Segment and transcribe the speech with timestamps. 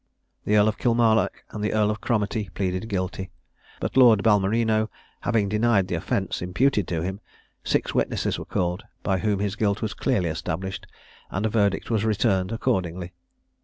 [0.45, 3.29] The Earl of Kilmarnock and the Earl of Cromartie pleaded guilty;
[3.79, 4.89] but Lord Balmerino
[5.19, 7.19] having denied the offence imputed to him,
[7.63, 10.87] six witnesses were called, by whom his guilt was clearly established,
[11.29, 13.13] and a verdict was returned accordingly.